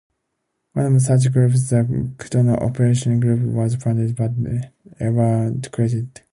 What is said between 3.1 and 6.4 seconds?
Group, was planned but never created.